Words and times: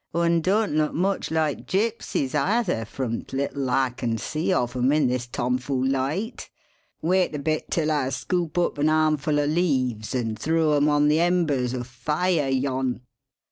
"Un 0.15 0.41
doan't 0.41 0.73
look 0.73 0.93
much 0.95 1.29
loike 1.29 1.67
gypsies 1.67 2.33
either 2.33 2.85
from 2.85 3.21
t' 3.23 3.37
little 3.37 3.69
as 3.69 3.91
Ah 3.91 3.93
can 3.93 4.17
see 4.17 4.51
of 4.51 4.75
'em 4.75 4.91
in 4.91 5.05
this 5.05 5.27
tomfool 5.27 5.85
loight. 5.87 6.49
Wait 7.03 7.35
a 7.35 7.37
bit 7.37 7.69
till 7.69 7.91
Ah 7.91 8.09
scoop 8.09 8.57
up 8.57 8.79
an 8.79 8.89
armful 8.89 9.39
o' 9.39 9.45
leaves 9.45 10.15
and 10.15 10.39
throw 10.39 10.73
'em 10.73 10.89
on 10.89 11.07
the 11.07 11.19
embers 11.19 11.75
o' 11.75 11.83
fire 11.83 12.49
yon." 12.49 13.01